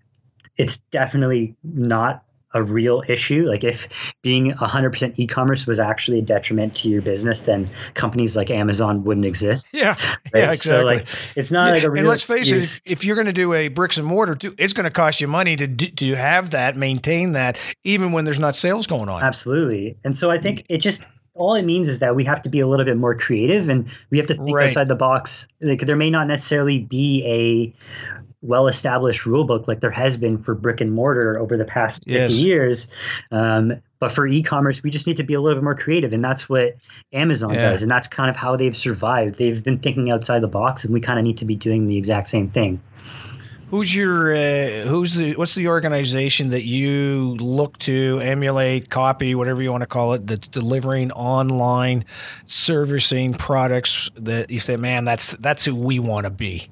[0.56, 2.22] it's definitely not
[2.54, 3.46] a real issue.
[3.46, 3.88] Like if
[4.22, 9.26] being 100% e-commerce was actually a detriment to your business, then companies like Amazon wouldn't
[9.26, 9.66] exist.
[9.72, 10.18] Yeah, Right?
[10.34, 10.56] yeah, exactly.
[10.56, 11.06] So like
[11.37, 12.76] it's not Yeah, like a real and let's face excuse.
[12.78, 15.20] it, if, you're going to do a bricks and mortar, too, it's going to cost
[15.20, 19.08] you money to do- to have that, maintain that, even when there's not sales going
[19.08, 19.22] on.
[19.22, 19.96] Absolutely.
[20.04, 22.58] And so I think it just all it means is that we have to be
[22.58, 24.66] a little bit more creative and we have to think Right.
[24.68, 25.46] outside the box.
[25.61, 30.38] Like there may not necessarily be a well established rule book like there has been
[30.38, 32.88] for brick and mortar over the past 50 years.
[33.33, 36.24] Um, but for e-commerce, we just need to be a little bit more creative, and
[36.24, 36.77] that's what
[37.12, 37.70] Amazon Yeah.
[37.70, 39.38] does, and that's kind of how they've survived.
[39.38, 41.96] They've been thinking outside the box, and we kind of need to be doing the
[41.98, 42.81] exact same thing.
[43.70, 49.62] Who's your uh, who's the what's the organization that you look to emulate, copy, whatever
[49.62, 52.07] you want to call it, that's delivering online
[52.46, 56.70] servicing products that you say, man, that's that's who we want to be.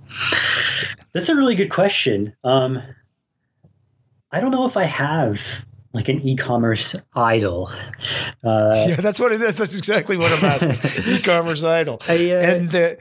[1.13, 2.35] That's a really good question.
[2.45, 2.81] Um,
[4.33, 7.71] I don't know if I have like an e-commerce idol.
[8.45, 9.57] Uh, yeah, that's what it is.
[9.57, 11.15] That's exactly what I'm asking.
[11.15, 12.01] E-commerce idol.
[12.09, 12.95] I, uh, and uh,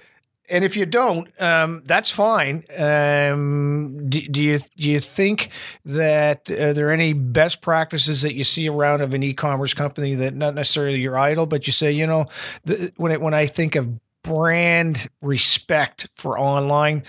[0.49, 2.63] and if you don't, um, that's fine.
[2.77, 5.49] Um, do, do you do you think
[5.85, 10.35] that are there any best practices that you see around of an e-commerce company that
[10.35, 12.25] not necessarily your idol, but you say, you know,
[12.63, 13.89] the, when it, when I think of
[14.23, 17.03] brand respect for online.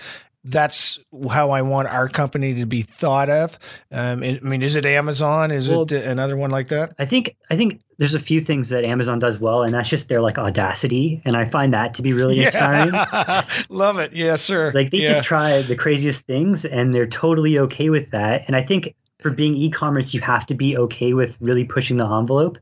[0.49, 3.57] That's how I want our company to be thought of.
[3.91, 5.51] Um, I mean, is it Amazon?
[5.51, 6.93] Is Well- it another one like that?
[6.99, 10.07] I think I think there's a few things that Amazon does well, and that's just
[10.09, 12.91] their like audacity, and I find that to be really inspiring.
[13.69, 14.13] Love it.
[14.13, 14.71] Yes, sir.
[14.73, 15.13] Like they Yeah.
[15.13, 18.43] just try the craziest things, and they're totally okay with that.
[18.47, 22.05] And I think for being e-commerce, you have to be okay with really pushing the
[22.05, 22.59] envelope.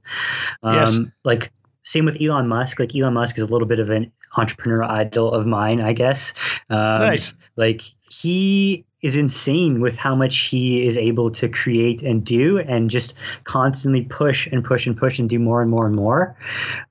[0.63, 0.99] Um, Yes.
[1.25, 1.51] Like
[1.83, 2.79] same with Elon Musk.
[2.79, 6.33] Like Elon Musk is a little bit of an entrepreneur idol of mine, I guess.
[6.69, 7.33] Um, Nice.
[7.55, 12.89] Like he is insane with how much he is able to create and do, and
[12.89, 16.35] just constantly push and push and push and do more and more and more.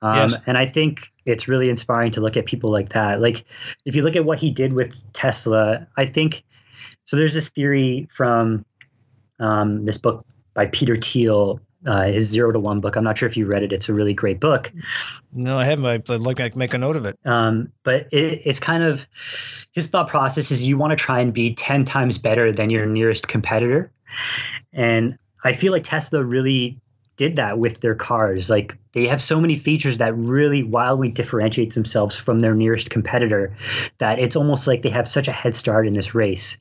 [0.03, 0.37] Um, Yes.
[0.47, 3.21] And I think it's really inspiring to look at people like that.
[3.21, 3.45] Like
[3.85, 6.45] if you look at what he did with Tesla, I think
[7.05, 7.17] so.
[7.17, 8.65] There's this theory from
[9.41, 11.61] um, this book by Peter Thiel.
[11.87, 12.97] Uh, his zero to one book.
[12.97, 13.73] I'm not sure if you read it.
[13.73, 14.73] It's a really great book.
[15.35, 16.11] No, I haven't.
[16.11, 17.19] I'd like to make a note of it.
[17.27, 19.07] Um, but it, it's kind of
[19.73, 22.87] his thought process is you want to try and be 10 times better than your
[22.87, 23.93] nearest competitor.
[24.73, 26.81] And I feel like Tesla really
[27.17, 28.51] did that with their cars.
[28.51, 33.57] Like they have so many features that really wildly differentiates themselves from their nearest competitor
[33.99, 36.59] that it's almost like they have such a head start in this race.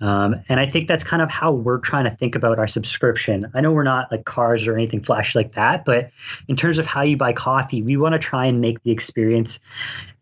[0.00, 3.50] Um, and I think that's kind of how we're trying to think about our subscription.
[3.54, 6.10] I know we're not like cars or anything flashy like that, but
[6.48, 9.60] in terms of how you buy coffee, we want to try and make the experience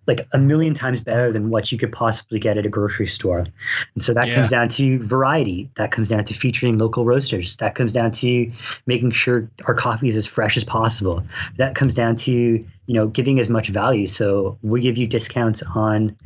[0.07, 3.47] like a million times better than what you could possibly get at a grocery store.
[3.95, 4.35] And so that yeah.
[4.35, 5.71] comes down to variety.
[5.77, 7.57] That comes down to featuring local roasters.
[7.57, 8.53] That comes down to
[8.87, 11.25] making sure our coffee is as fresh as possible.
[11.57, 14.07] That comes down to, you know, giving as much value.
[14.07, 16.17] So we give you discounts on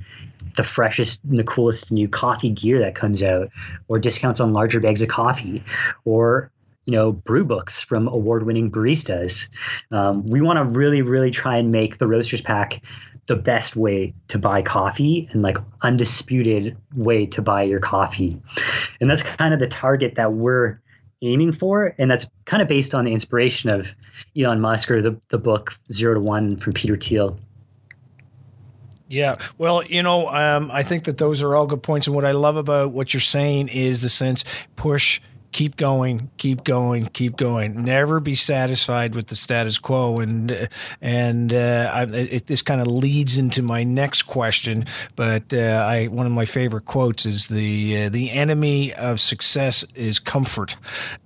[0.57, 3.49] the freshest and the coolest new coffee gear that comes out,
[3.89, 5.63] or discounts on larger bags of coffee,
[6.05, 6.51] or
[6.85, 9.49] you know brew books from award-winning baristas.
[9.91, 12.83] Um, we want to really, really try and make the Roasters Pack
[13.29, 18.41] the best way to buy coffee and like undisputed way to buy your coffee.
[19.01, 20.81] And that's kind of the target that we're
[21.21, 21.95] aiming for.
[21.99, 23.95] And that's kind of based on the inspiration of
[24.37, 27.39] Elon Musk or the, the book Zero to One from Peter Thiel.
[29.09, 29.37] Yeah.
[29.59, 32.07] Well, you know, um, I think that those are all good points.
[32.07, 35.21] And what I love about what you're saying is the sense push
[35.53, 37.85] keep going, keep going, keep going.
[37.85, 40.21] Never be satisfied with the status quo.
[40.21, 40.69] And
[41.01, 44.85] and uh, I, it, this kind of leads into my next question.
[45.17, 49.85] But uh, I one of my favorite quotes is the uh, the enemy of success
[49.95, 50.77] is comfort,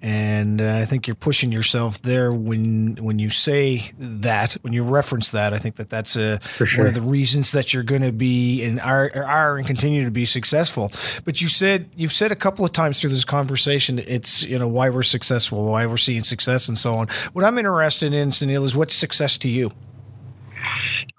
[0.00, 4.82] and uh, I think you're pushing yourself there when when you say that when you
[4.82, 5.52] reference that.
[5.52, 6.84] I think that that's a, uh, sure.
[6.84, 10.10] one of the reasons that you're going to be and are are and continue to
[10.10, 10.90] be successful.
[11.24, 14.68] But you said you've said a couple of times through this conversation it's you know
[14.68, 17.08] why we're successful, why we're seeing success, and so on.
[17.32, 19.70] What I'm interested in, Suneal, is what's success to you.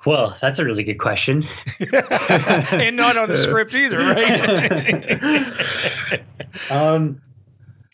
[0.05, 1.45] Well, that's a really good question.
[1.91, 5.41] and not on the script either, right?
[6.71, 7.21] um,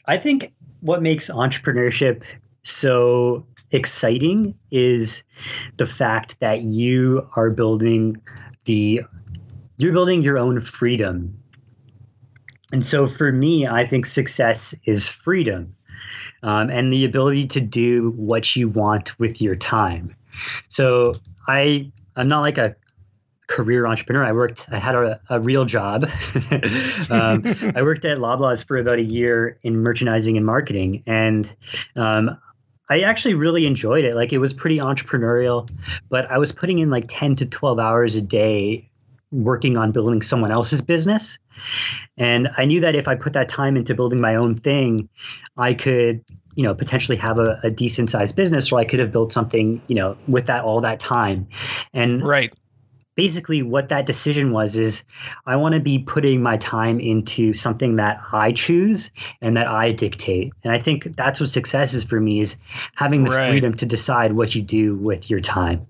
[0.06, 2.24] I think what makes entrepreneurship
[2.64, 5.24] so exciting is
[5.78, 8.22] the fact that you are building
[8.66, 9.02] the
[9.78, 11.40] you're building your own freedom
[12.72, 15.76] and so for me, I think success is freedom
[16.44, 20.16] um, and the ability to do what you want with your time.
[20.68, 21.16] So
[21.48, 22.76] I I'm not like a
[23.48, 24.24] career entrepreneur.
[24.24, 26.04] I worked, I had a, a real job.
[27.10, 27.44] um,
[27.76, 31.04] I worked at Loblaws for about a year in merchandising and marketing.
[31.06, 31.54] And
[31.96, 32.38] um,
[32.90, 34.16] I actually really enjoyed it.
[34.16, 35.70] Like it was pretty entrepreneurial,
[36.10, 38.89] but I was putting in like 10 to 12 hours a day
[39.32, 41.40] working on building someone else's business.
[42.18, 45.10] And I knew that if I put that time into building my own thing,
[45.58, 46.24] I could,
[46.56, 49.82] you know, potentially have a, a decent sized business or I could have built something,
[49.88, 51.48] you know, with that all that time.
[51.94, 52.54] And right.
[53.16, 55.04] Basically, what that decision was is
[55.46, 59.12] I want to be putting my time into something that I choose
[59.42, 60.54] and that I dictate.
[60.64, 62.56] And I think that's what success is for me is
[62.96, 63.50] having the right.
[63.50, 65.86] freedom to decide what you do with your time.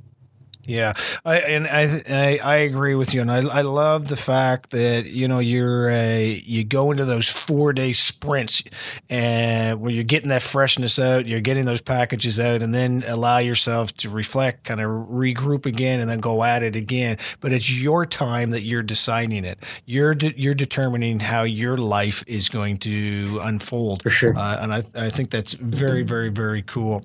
[0.69, 0.93] Yeah,
[1.25, 5.07] I, and I, I, I agree with you, and I I love the fact that
[5.07, 8.61] you know you're a you go into those four day sprints,
[9.09, 13.39] and where you're getting that freshness out, you're getting those packages out, and then allow
[13.39, 17.17] yourself to reflect, kind of regroup again, and then go at it again.
[17.39, 19.57] But it's your time that you're deciding it.
[19.87, 24.03] You're de- you're determining how your life is going to unfold.
[24.03, 27.03] For sure, uh, and I I think that's very very very cool.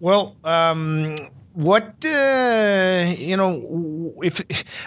[0.00, 0.34] Well.
[0.42, 1.06] um
[1.56, 4.42] what uh, you know if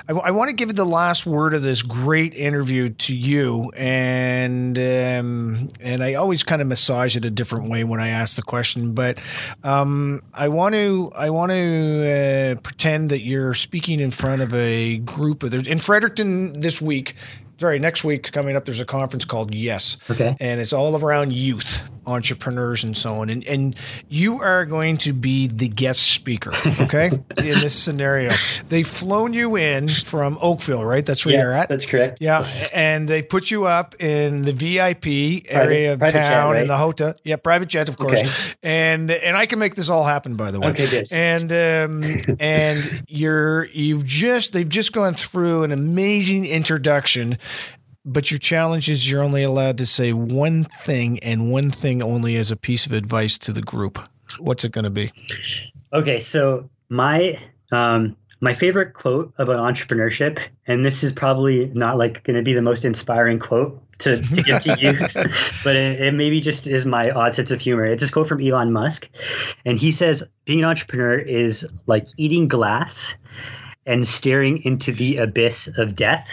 [0.07, 4.77] I, I, want to give the last word of this great interview to you and
[4.77, 8.43] um, and I always kind of massage it a different way when I ask the
[8.43, 9.17] question but
[9.63, 14.53] um, I want to I want to uh, pretend that you're speaking in front of
[14.53, 17.15] a group of in Fredericton this week
[17.59, 19.97] sorry, next week coming up, there's a conference called Yes.
[20.09, 20.35] Okay.
[20.39, 23.29] And it's all around youth, entrepreneurs, and so on.
[23.29, 23.75] And, and
[24.07, 28.31] you are going to be the guest speaker, okay, in this scenario.
[28.69, 31.05] They've flown you in from Oakville, right?
[31.05, 31.69] That's where yeah, you're at?
[31.69, 32.19] That's correct.
[32.21, 32.47] Yeah.
[32.73, 36.61] And they put you up in the VIP area private, of town right?
[36.61, 37.15] in the hotel.
[37.23, 38.19] Yeah, private jet, of course.
[38.19, 38.29] Okay.
[38.63, 40.69] And and I can make this all happen, by the way.
[40.69, 41.07] Okay, good.
[41.11, 47.37] And um, and you're you've just they've just gone through an amazing introduction
[48.05, 52.35] but your challenge is you're only allowed to say one thing and one thing only
[52.35, 53.99] as a piece of advice to the group.
[54.39, 55.11] What's it going to be?
[55.93, 57.39] Okay, so my
[57.71, 62.53] um, my favorite quote about entrepreneurship, and this is probably not like going to be
[62.53, 64.93] the most inspiring quote to, to give to you,
[65.63, 67.85] but it, it, maybe just is my odd sense of humor.
[67.85, 69.09] It's this quote from Elon Musk,
[69.65, 73.17] and he says, "Being an entrepreneur is like eating glass
[73.85, 76.29] and staring into the abyss of death."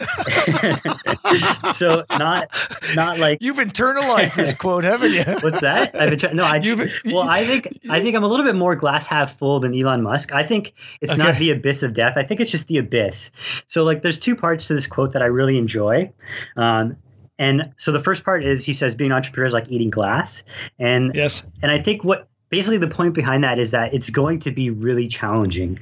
[1.72, 2.48] so not
[2.94, 5.24] not like you've internalized this quote, haven't you?
[5.40, 5.94] What's that?
[5.94, 6.36] I've been trying.
[6.36, 6.60] No, I.
[7.06, 10.02] well, I think I think I'm a little bit more glass half full than Elon
[10.02, 10.32] Musk.
[10.32, 11.22] I think it's okay.
[11.22, 12.14] not the abyss of death.
[12.16, 13.30] I think it's just the abyss.
[13.66, 16.10] So like, there's two parts to this quote that I really enjoy.
[16.56, 16.96] Um,
[17.38, 20.44] and so the first part is he says being an entrepreneur is like eating glass.
[20.78, 21.42] And yes.
[21.62, 24.70] And I think what basically the point behind that is that it's going to be
[24.70, 25.78] really challenging.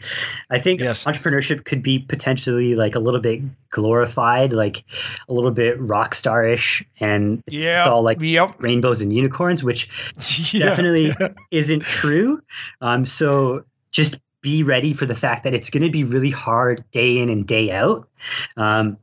[0.51, 1.05] I think yes.
[1.05, 4.85] entrepreneurship could be potentially like a little bit glorified, like
[5.29, 7.81] a little bit rock starish, and it's, yep.
[7.81, 8.61] it's all like yep.
[8.63, 9.89] rainbows and unicorns, which
[10.55, 10.67] yeah.
[10.67, 11.13] definitely
[11.51, 12.41] isn't true.
[12.81, 16.85] Um, so just be ready for the fact that it's going to be really hard
[16.91, 18.09] day in and day out.
[18.57, 18.99] Um,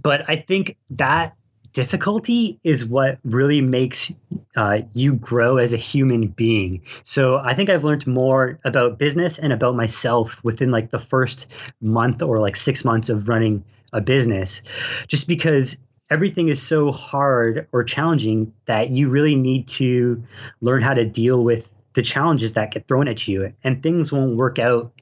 [0.00, 1.34] but I think that
[1.76, 4.10] difficulty is what really makes
[4.56, 6.80] uh, you grow as a human being.
[7.02, 11.52] So I think I've learned more about business and about myself within like the first
[11.82, 13.62] month or like six months of running
[13.92, 14.62] a business,
[15.06, 15.76] just because
[16.08, 20.24] everything is so hard or challenging that you really need to
[20.62, 24.34] learn how to deal with the challenges that get thrown at you and things won't
[24.34, 24.92] work out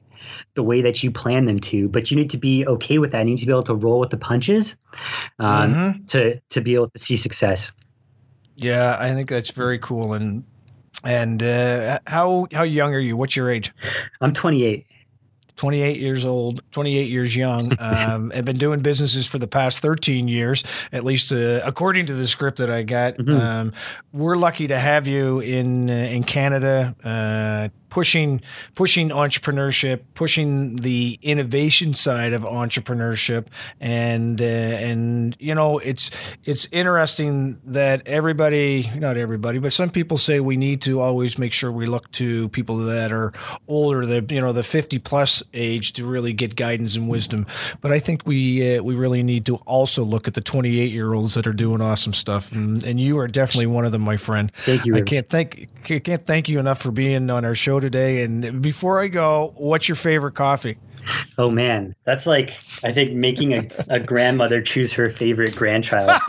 [0.53, 3.19] the way that you plan them to, but you need to be okay with that.
[3.19, 4.77] You need to be able to roll with the punches
[5.39, 6.05] um, mm-hmm.
[6.05, 7.71] to to be able to see success.
[8.55, 10.13] Yeah, I think that's very cool.
[10.13, 10.43] And
[11.03, 13.17] and uh, how how young are you?
[13.17, 13.73] What's your age?
[14.21, 14.85] I'm 28.
[15.55, 17.71] 28 years old, 28 years young.
[17.85, 22.13] Um, I've been doing businesses for the past 13 years, at least uh, according to
[22.13, 23.15] the script that I got.
[23.15, 23.31] Mm-hmm.
[23.31, 23.73] Um,
[24.11, 26.95] we're lucky to have you in uh, in Canada.
[27.03, 28.41] Uh, pushing
[28.75, 33.47] pushing entrepreneurship, pushing the innovation side of entrepreneurship,
[33.79, 36.11] and uh, and you know it's
[36.43, 41.53] it's interesting that everybody, not everybody, but some people say we need to always make
[41.53, 43.31] sure we look to people that are
[43.65, 47.45] older, the you know the fifty plus age to really get guidance and wisdom.
[47.81, 50.91] But I think we uh, we really need to also look at the twenty eight
[50.91, 54.01] year olds that are doing awesome stuff, and, and you are definitely one of them,
[54.01, 54.51] my friend.
[54.55, 54.95] Thank you.
[54.95, 58.23] I can't thank can't thank you enough for being on our show today.
[58.23, 60.77] And before I go, what's your favorite coffee?
[61.37, 66.09] Oh man, that's like I think making a, a grandmother choose her favorite grandchild.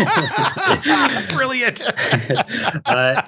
[1.32, 1.82] Brilliant.
[2.86, 3.22] uh,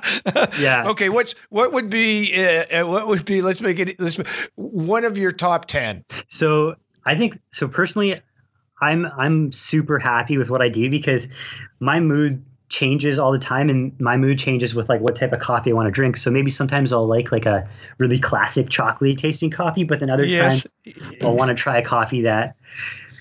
[0.58, 0.84] yeah.
[0.86, 1.08] Okay.
[1.08, 3.42] What's what would be uh, uh, what would be?
[3.42, 3.98] Let's make it.
[4.00, 4.16] Let's
[4.56, 6.04] one of your top ten.
[6.28, 7.68] So I think so.
[7.68, 8.20] Personally,
[8.80, 11.28] I'm I'm super happy with what I do because
[11.80, 15.40] my mood changes all the time and my mood changes with like what type of
[15.40, 16.16] coffee I want to drink.
[16.16, 17.68] So maybe sometimes I'll like like a
[17.98, 20.62] really classic chocolatey tasting coffee, but then other yes.
[20.84, 22.56] times I'll want to try a coffee that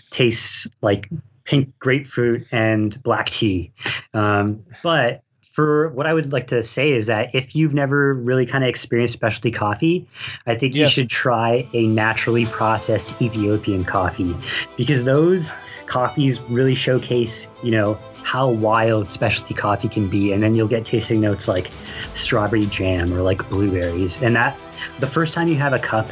[0.10, 1.10] tastes like
[1.52, 3.74] pink grapefruit and black tea.
[4.14, 5.22] Um, but
[5.52, 8.70] for what I would like to say is that if you've never really kind of
[8.70, 10.08] experienced specialty coffee,
[10.48, 10.96] I think yes.
[10.96, 14.34] you should try a naturally processed Ethiopian coffee
[14.78, 15.54] because those
[15.88, 20.32] coffees really showcase, you know, how wild specialty coffee can be.
[20.32, 21.70] And then you'll get tasting notes like
[22.14, 24.22] strawberry jam or like blueberries.
[24.22, 24.58] And that,
[25.00, 26.12] the first time you have a cup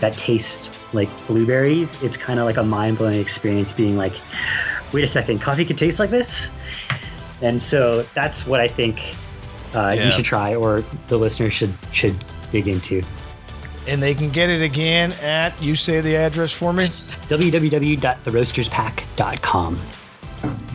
[0.00, 4.14] that tastes like blueberries, it's kind of like a mind blowing experience being like,
[4.92, 6.50] wait a second, coffee could taste like this?
[7.40, 9.16] And so that's what I think
[9.74, 10.04] uh, yeah.
[10.04, 13.02] you should try or the listeners should should dig into.
[13.88, 16.84] And they can get it again at, you say the address for me?
[17.28, 19.80] www.theroasterspack.com.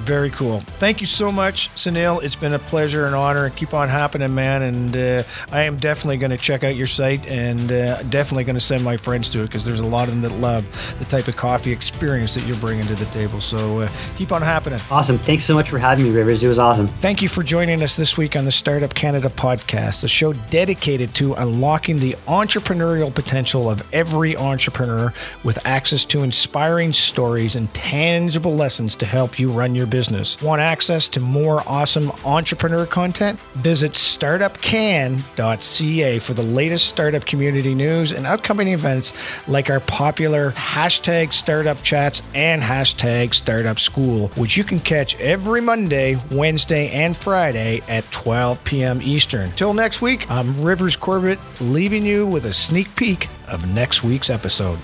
[0.08, 0.62] Very cool.
[0.80, 2.24] Thank you so much, Suneal.
[2.24, 3.50] It's been a pleasure and honor.
[3.50, 4.62] Keep on happening, man.
[4.62, 8.56] And uh, I am definitely going to check out your site and uh, definitely going
[8.56, 10.66] to send my friends to it because there's a lot of them that love
[11.00, 13.42] the type of coffee experience that you're bringing to the table.
[13.42, 14.80] So uh, keep on happening.
[14.90, 15.18] Awesome.
[15.18, 16.42] Thanks so much for having me, Rivers.
[16.42, 16.88] It was awesome.
[16.88, 21.16] Thank you for joining us this week on the Startup Canada podcast, a show dedicated
[21.16, 28.56] to unlocking the entrepreneurial potential of every entrepreneur with access to inspiring stories and tangible
[28.56, 30.40] lessons to help you run your business business.
[30.44, 33.40] Want access to more awesome entrepreneur content?
[33.56, 39.14] Visit startupcan.ca for the latest startup community news and upcoming events
[39.48, 45.62] like our popular hashtag startup chats and hashtag startup school, which you can catch every
[45.62, 49.02] Monday, Wednesday, and Friday at 12 p.m.
[49.02, 49.52] Eastern.
[49.54, 54.30] Till next week, I'm Rivers Corbett, leaving you with a sneak peek of next week's
[54.30, 54.78] episode.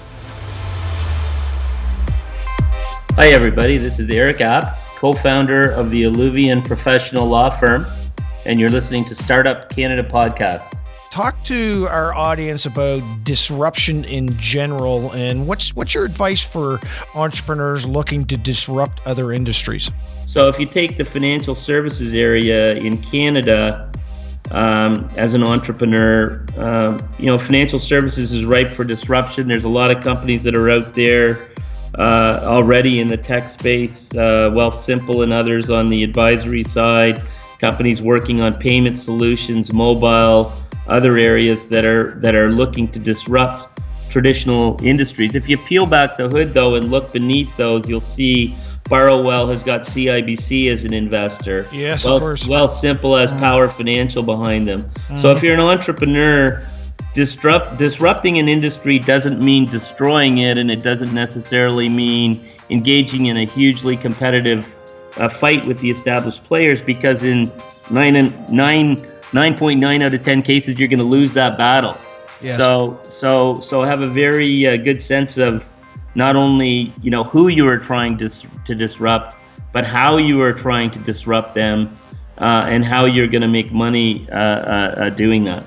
[3.16, 3.78] Hi, everybody.
[3.78, 7.86] This is Eric Apps co founder of the Alluvian Professional Law Firm,
[8.46, 10.80] and you're listening to Startup Canada Podcast.
[11.12, 16.80] Talk to our audience about disruption in general and what's what's your advice for
[17.16, 19.92] entrepreneurs looking to disrupt other industries?
[20.26, 23.92] So, if you take the financial services area in Canada,
[24.52, 26.46] um, as an entrepreneur.
[26.58, 29.48] Uh, you know, financial services is ripe for disruption.
[29.48, 31.50] There's a lot of companies that are out there
[31.98, 34.14] uh, already in the tech space.
[34.14, 37.22] Uh, Wealthsimple and others on the advisory side.
[37.60, 40.52] Companies working on payment solutions, mobile,
[40.88, 43.80] other areas that are that are looking to disrupt
[44.10, 45.34] traditional industries.
[45.34, 49.64] If you peel back the hood though and look beneath those, you'll see Borrowell has
[49.64, 51.68] got CIBC as an investor.
[51.72, 52.44] Yes, well, of course.
[52.44, 54.90] Wealthsimple as Power Financial behind them.
[55.22, 56.68] So if you're an entrepreneur,
[57.14, 63.38] disrupt disrupting an industry doesn't mean destroying it, and it doesn't necessarily mean engaging in
[63.38, 64.74] a hugely competitive
[65.18, 66.82] uh, fight with the established players.
[66.82, 67.52] Because in
[67.92, 71.58] nine and nine nine point nine out of ten cases, you're going to lose that
[71.58, 71.98] battle.
[72.42, 72.58] Yes.
[72.58, 75.70] So so so have a very uh, good sense of
[76.16, 78.30] not only you know who you are trying to
[78.66, 79.36] to disrupt,
[79.72, 81.98] but how you are trying to disrupt them,
[82.40, 85.64] uh, and how you're going to make money uh, uh, uh, doing that.